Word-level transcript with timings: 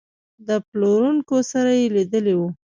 د 0.47 0.49
پلورونکو 0.69 1.37
سره 1.51 1.71
یې 1.79 1.85
لیدلي 1.95 2.33
وو. 2.37 2.49